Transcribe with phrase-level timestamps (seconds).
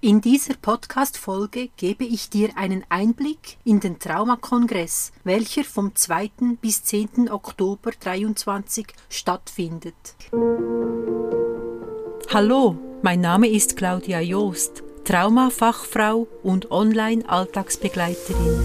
[0.00, 6.30] In dieser Podcast-Folge gebe ich dir einen Einblick in den Traumakongress, welcher vom 2.
[6.60, 7.28] bis 10.
[7.28, 9.94] Oktober 2023 stattfindet.
[12.32, 18.62] Hallo, mein Name ist Claudia Joost, Traumafachfrau und Online-Alltagsbegleiterin.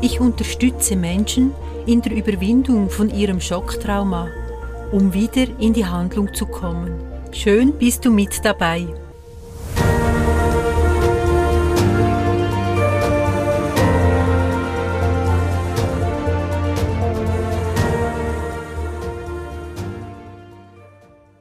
[0.00, 1.52] Ich unterstütze Menschen
[1.86, 4.28] in der Überwindung von ihrem Schocktrauma,
[4.92, 7.05] um wieder in die Handlung zu kommen.
[7.32, 8.86] Schön bist du mit dabei.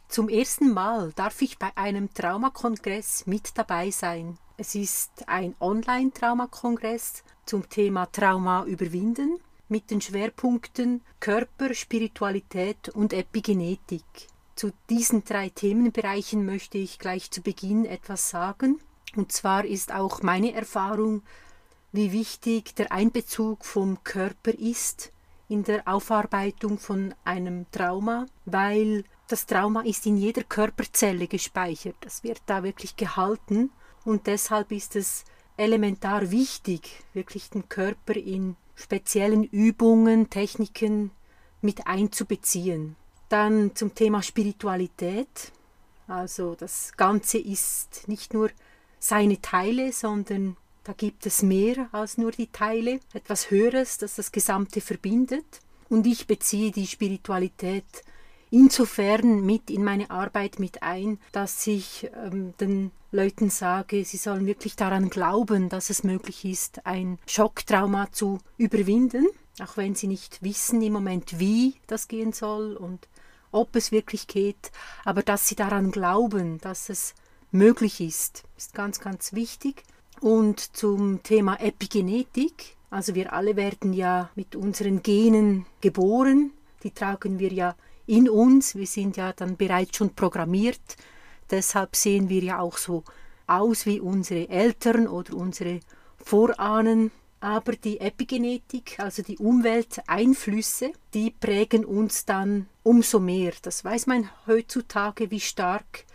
[0.07, 4.37] Zum ersten Mal darf ich bei einem Traumakongress mit dabei sein.
[4.57, 14.03] Es ist ein Online-Traumakongress zum Thema Trauma überwinden mit den Schwerpunkten Körper, Spiritualität und Epigenetik.
[14.55, 18.79] Zu diesen drei Themenbereichen möchte ich gleich zu Beginn etwas sagen.
[19.15, 21.23] Und zwar ist auch meine Erfahrung,
[21.91, 25.11] wie wichtig der Einbezug vom Körper ist
[25.49, 31.95] in der Aufarbeitung von einem Trauma, weil das Trauma ist in jeder Körperzelle gespeichert.
[32.01, 33.71] Das wird da wirklich gehalten
[34.05, 35.25] und deshalb ist es
[35.57, 41.11] elementar wichtig, wirklich den Körper in speziellen Übungen, Techniken
[41.61, 42.95] mit einzubeziehen.
[43.35, 45.51] Dann zum Thema Spiritualität.
[46.07, 48.49] Also das Ganze ist nicht nur
[48.97, 50.55] seine Teile, sondern
[50.85, 55.59] da gibt es mehr als nur die Teile, etwas Höheres, das das Gesamte verbindet.
[55.89, 57.83] Und ich beziehe die Spiritualität
[58.51, 64.45] insofern mit in meine Arbeit mit ein, dass ich ähm, den Leuten sage, sie sollen
[64.45, 69.27] wirklich daran glauben, dass es möglich ist, ein Schocktrauma zu überwinden,
[69.59, 73.09] auch wenn sie nicht wissen im Moment, wie das gehen soll und
[73.55, 74.71] ob es wirklich geht,
[75.03, 77.15] aber dass sie daran glauben, dass es
[77.51, 79.83] möglich ist, ist ganz, ganz wichtig.
[80.19, 86.51] Und zum Thema Epigenetik, also wir alle werden ja mit unseren Genen geboren,
[86.83, 87.75] die tragen wir ja
[88.05, 90.97] in uns, wir sind ja dann bereits schon programmiert,
[91.49, 93.03] deshalb sehen wir ja auch so
[93.47, 95.79] aus wie unsere Eltern oder unsere
[96.17, 97.11] Vorahnen
[97.45, 103.53] aber die Epigenetik, also die Umwelteinflüsse, die prägen uns dann umso mehr.
[103.61, 106.05] Das weiß man heutzutage, wie stark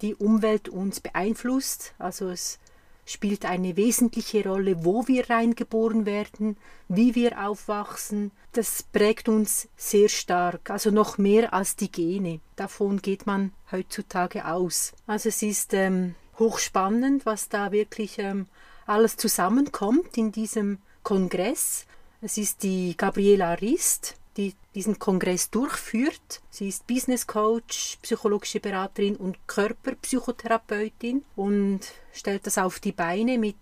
[0.00, 1.92] die Umwelt uns beeinflusst.
[1.98, 2.58] Also es
[3.04, 6.56] spielt eine wesentliche Rolle, wo wir reingeboren werden,
[6.88, 8.30] wie wir aufwachsen.
[8.52, 12.40] Das prägt uns sehr stark, also noch mehr als die Gene.
[12.56, 14.94] Davon geht man heutzutage aus.
[15.06, 18.46] Also es ist ähm, hochspannend, was da wirklich ähm,
[18.86, 21.86] alles zusammenkommt in diesem Kongress.
[22.20, 26.40] Es ist die Gabriela Rist, die diesen Kongress durchführt.
[26.50, 31.80] Sie ist Business Coach, psychologische Beraterin und Körperpsychotherapeutin und
[32.12, 33.56] stellt das auf die Beine mit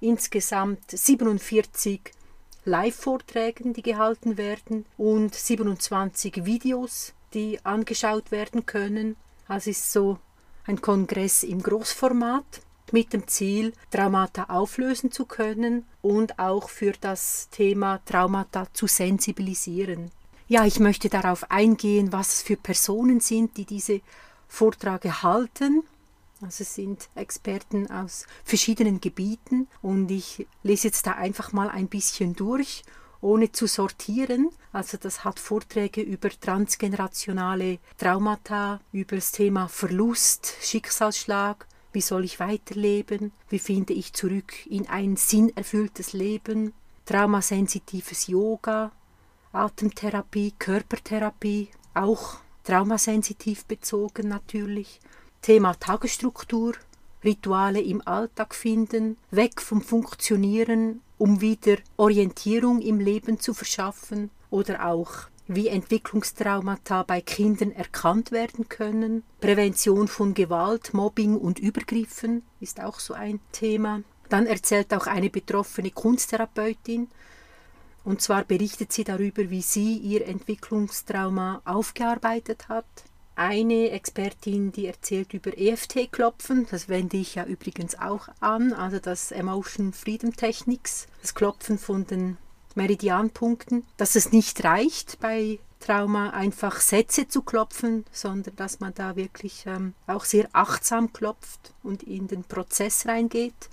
[0.00, 2.00] insgesamt 47
[2.64, 9.16] Live-Vorträgen, die gehalten werden und 27 Videos, die angeschaut werden können.
[9.46, 10.18] Also ist so
[10.66, 12.60] ein Kongress im Großformat
[12.92, 20.10] mit dem Ziel, Traumata auflösen zu können und auch für das Thema Traumata zu sensibilisieren.
[20.48, 24.00] Ja, ich möchte darauf eingehen, was es für Personen sind, die diese
[24.46, 25.82] Vorträge halten.
[26.40, 31.88] Also es sind Experten aus verschiedenen Gebieten und ich lese jetzt da einfach mal ein
[31.88, 32.84] bisschen durch,
[33.20, 34.50] ohne zu sortieren.
[34.72, 41.66] Also das hat Vorträge über transgenerationale Traumata, über das Thema Verlust, Schicksalsschlag,
[41.96, 43.32] wie soll ich weiterleben?
[43.48, 46.74] Wie finde ich zurück in ein sinnerfülltes Leben?
[47.06, 48.92] Traumasensitives Yoga,
[49.52, 55.00] Atemtherapie, Körpertherapie, auch traumasensitiv bezogen natürlich.
[55.40, 56.74] Thema Tagesstruktur,
[57.26, 64.86] Rituale im Alltag finden, weg vom Funktionieren, um wieder Orientierung im Leben zu verschaffen oder
[64.86, 65.12] auch
[65.48, 69.22] wie Entwicklungstraumata bei Kindern erkannt werden können.
[69.40, 74.02] Prävention von Gewalt, Mobbing und Übergriffen ist auch so ein Thema.
[74.28, 77.08] Dann erzählt auch eine betroffene Kunsttherapeutin,
[78.04, 82.86] und zwar berichtet sie darüber, wie sie ihr Entwicklungstrauma aufgearbeitet hat.
[83.38, 89.30] Eine Expertin, die erzählt über EFT-Klopfen, das wende ich ja übrigens auch an, also das
[89.30, 92.38] Emotion Freedom Techniques, das Klopfen von den
[92.76, 99.16] Meridianpunkten, dass es nicht reicht bei Trauma einfach Sätze zu klopfen, sondern dass man da
[99.16, 103.68] wirklich ähm, auch sehr achtsam klopft und in den Prozess reingeht.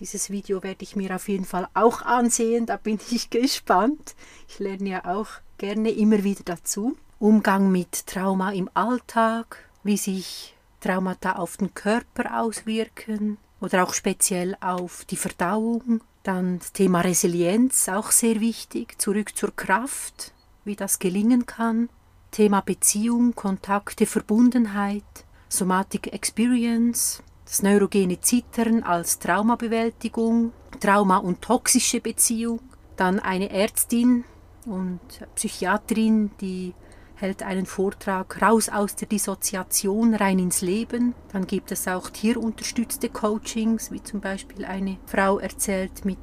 [0.00, 4.16] Dieses Video werde ich mir auf jeden Fall auch ansehen, da bin ich gespannt.
[4.48, 6.96] Ich lerne ja auch gerne immer wieder dazu.
[7.20, 14.56] Umgang mit Trauma im Alltag, wie sich Traumata auf den Körper auswirken oder auch speziell
[14.60, 16.00] auf die Verdauung.
[16.24, 20.32] Dann das Thema Resilienz, auch sehr wichtig, zurück zur Kraft,
[20.64, 21.88] wie das gelingen kann.
[22.32, 25.04] Thema Beziehung, Kontakte, Verbundenheit,
[25.48, 32.58] Somatic Experience, das neurogene Zittern als Traumabewältigung, Trauma und toxische Beziehung,
[32.96, 34.24] dann eine Ärztin
[34.66, 35.00] und
[35.36, 36.74] Psychiatrin, die
[37.16, 41.14] hält einen Vortrag raus aus der Dissoziation rein ins Leben.
[41.32, 46.18] Dann gibt es auch tierunterstützte Coachings, wie zum Beispiel eine Frau erzählt mit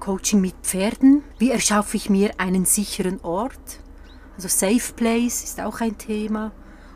[0.00, 1.22] Coaching mit Pferden.
[1.38, 3.80] Wie erschaffe ich mir einen sicheren Ort?
[4.36, 6.52] Also Safe Place ist auch ein Thema.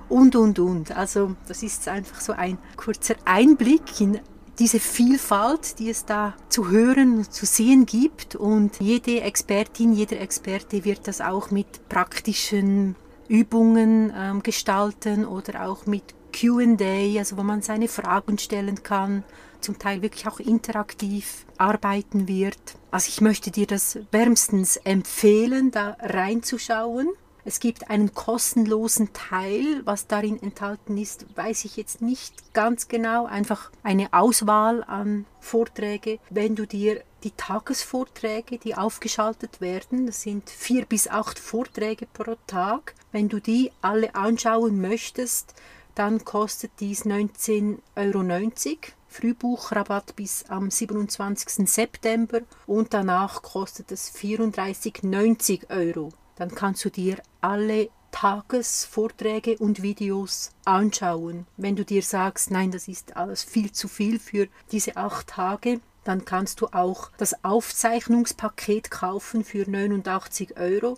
[0.09, 0.97] Und, und, und.
[0.97, 4.21] Also das ist einfach so ein kurzer Einblick in
[4.59, 8.35] diese Vielfalt, die es da zu hören, zu sehen gibt.
[8.35, 12.97] Und jede Expertin, jeder Experte wird das auch mit praktischen
[13.29, 16.03] Übungen ähm, gestalten oder auch mit
[16.33, 19.25] QA, also wo man seine Fragen stellen kann,
[19.61, 22.59] zum Teil wirklich auch interaktiv arbeiten wird.
[22.91, 27.09] Also ich möchte dir das wärmstens empfehlen, da reinzuschauen.
[27.49, 33.25] Es gibt einen kostenlosen Teil, was darin enthalten ist, weiß ich jetzt nicht ganz genau.
[33.25, 36.19] Einfach eine Auswahl an Vorträge.
[36.29, 42.37] Wenn du dir die Tagesvorträge, die aufgeschaltet werden, das sind vier bis acht Vorträge pro
[42.47, 45.55] Tag, wenn du die alle anschauen möchtest,
[45.95, 48.77] dann kostet dies 19,90 Euro.
[49.09, 51.67] Frühbuchrabatt bis am 27.
[51.67, 60.53] September und danach kostet es 34,90 Euro dann kannst du dir alle Tagesvorträge und Videos
[60.65, 61.47] anschauen.
[61.57, 65.81] Wenn du dir sagst, nein, das ist alles viel zu viel für diese acht Tage,
[66.05, 70.97] dann kannst du auch das Aufzeichnungspaket kaufen für 89 Euro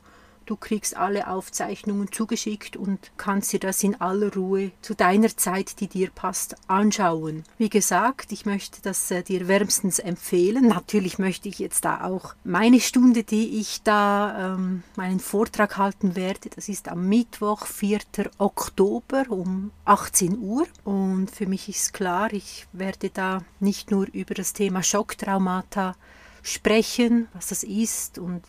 [0.51, 5.79] Du kriegst alle Aufzeichnungen zugeschickt und kannst dir das in aller Ruhe zu deiner Zeit,
[5.79, 7.45] die dir passt, anschauen.
[7.57, 10.67] Wie gesagt, ich möchte das äh, dir wärmstens empfehlen.
[10.67, 16.17] Natürlich möchte ich jetzt da auch meine Stunde, die ich da ähm, meinen Vortrag halten
[16.17, 18.01] werde, das ist am Mittwoch, 4.
[18.39, 20.67] Oktober um 18 Uhr.
[20.83, 25.95] Und für mich ist klar, ich werde da nicht nur über das Thema Schocktraumata
[26.43, 28.43] sprechen, was das ist und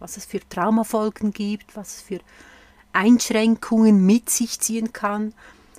[0.00, 2.18] was es für Traumafolgen gibt, was es für
[2.92, 5.32] Einschränkungen mit sich ziehen kann,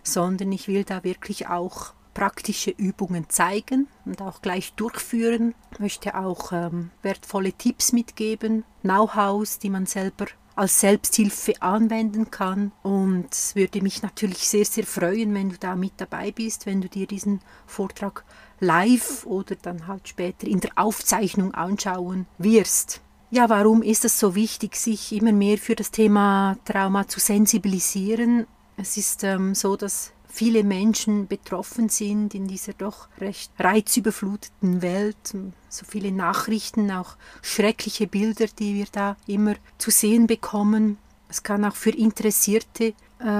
[0.04, 5.56] sondern ich will da wirklich auch praktische Übungen zeigen und auch gleich durchführen.
[5.74, 12.72] Ich möchte auch ähm, wertvolle Tipps mitgeben, Know-hows, die man selber als Selbsthilfe anwenden kann.
[12.84, 16.82] Und es würde mich natürlich sehr, sehr freuen, wenn du da mit dabei bist, wenn
[16.82, 18.26] du dir diesen Vortrag
[18.60, 23.02] live oder dann halt später in der Aufzeichnung anschauen wirst.
[23.34, 28.46] Ja, warum ist es so wichtig, sich immer mehr für das Thema Trauma zu sensibilisieren?
[28.76, 35.34] Es ist ähm, so, dass viele Menschen betroffen sind in dieser doch recht reizüberfluteten Welt.
[35.70, 40.98] So viele Nachrichten, auch schreckliche Bilder, die wir da immer zu sehen bekommen.
[41.30, 42.94] Es kann auch für Interessierte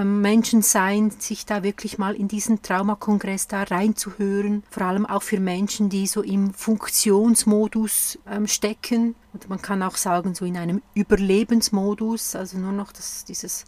[0.04, 4.64] Menschen sein, sich da wirklich mal in diesen Traumakongress da reinzuhören.
[4.70, 9.16] Vor allem auch für Menschen, die so im Funktionsmodus ähm, stecken.
[9.34, 13.66] Und man kann auch sagen, so in einem Überlebensmodus, also nur noch das, dieses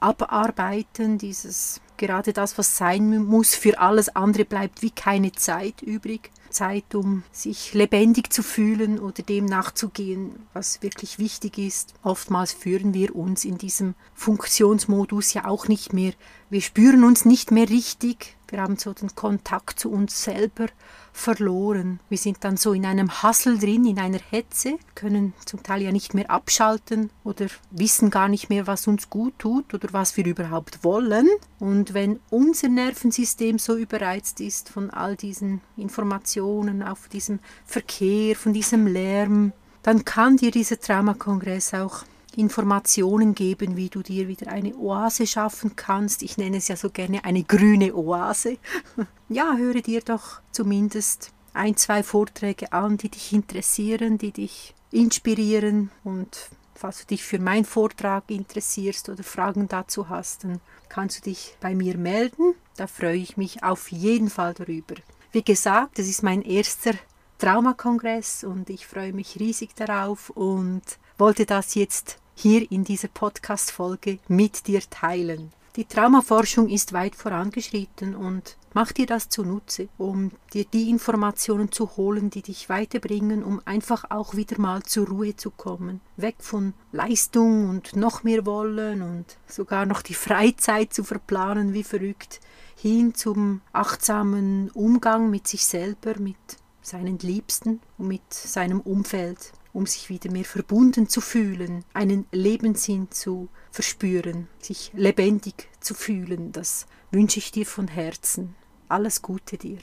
[0.00, 6.30] Abarbeiten, dieses gerade das, was sein muss, für alles andere bleibt wie keine Zeit übrig.
[6.54, 11.94] Zeit, um sich lebendig zu fühlen oder dem nachzugehen, was wirklich wichtig ist.
[12.02, 16.12] Oftmals führen wir uns in diesem Funktionsmodus ja auch nicht mehr.
[16.48, 18.36] Wir spüren uns nicht mehr richtig.
[18.54, 20.66] Wir haben so den Kontakt zu uns selber
[21.12, 21.98] verloren.
[22.08, 25.90] Wir sind dann so in einem Hassel drin, in einer Hetze, können zum Teil ja
[25.90, 30.24] nicht mehr abschalten oder wissen gar nicht mehr, was uns gut tut oder was wir
[30.24, 31.28] überhaupt wollen.
[31.58, 38.52] Und wenn unser Nervensystem so überreizt ist von all diesen Informationen, auf diesem Verkehr, von
[38.52, 42.04] diesem Lärm, dann kann dir dieser Traumakongress auch
[42.36, 46.22] Informationen geben, wie du dir wieder eine Oase schaffen kannst.
[46.22, 48.58] Ich nenne es ja so gerne eine grüne Oase.
[49.28, 55.90] ja, höre dir doch zumindest ein, zwei Vorträge an, die dich interessieren, die dich inspirieren
[56.02, 61.30] und falls du dich für meinen Vortrag interessierst oder Fragen dazu hast, dann kannst du
[61.30, 62.54] dich bei mir melden.
[62.76, 64.96] Da freue ich mich auf jeden Fall darüber.
[65.32, 66.92] Wie gesagt, es ist mein erster
[67.38, 70.82] Traumakongress und ich freue mich riesig darauf und
[71.18, 75.52] wollte das jetzt hier in dieser Podcast-Folge mit dir teilen.
[75.76, 81.96] Die Traumaforschung ist weit vorangeschritten und mach dir das zunutze, um dir die Informationen zu
[81.96, 86.00] holen, die dich weiterbringen, um einfach auch wieder mal zur Ruhe zu kommen.
[86.16, 91.82] Weg von Leistung und noch mehr wollen und sogar noch die Freizeit zu verplanen wie
[91.82, 92.40] verrückt,
[92.76, 96.36] hin zum achtsamen Umgang mit sich selber, mit
[96.82, 103.10] seinen Liebsten und mit seinem Umfeld um sich wieder mehr verbunden zu fühlen, einen Lebenssinn
[103.10, 106.52] zu verspüren, sich lebendig zu fühlen.
[106.52, 108.54] Das wünsche ich dir von Herzen.
[108.88, 109.78] Alles Gute dir.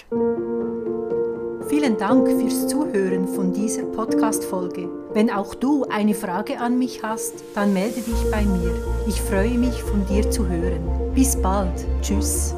[1.67, 4.89] Vielen Dank fürs Zuhören von dieser Podcast-Folge.
[5.13, 8.74] Wenn auch du eine Frage an mich hast, dann melde dich bei mir.
[9.07, 11.13] Ich freue mich, von dir zu hören.
[11.13, 11.86] Bis bald.
[12.01, 12.53] Tschüss.